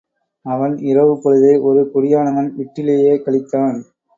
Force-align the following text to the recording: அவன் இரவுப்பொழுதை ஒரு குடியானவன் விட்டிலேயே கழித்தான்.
அவன் 0.45 0.73
இரவுப்பொழுதை 0.83 1.61
ஒரு 1.61 1.91
குடியானவன் 1.93 2.49
விட்டிலேயே 2.57 3.13
கழித்தான். 3.21 3.77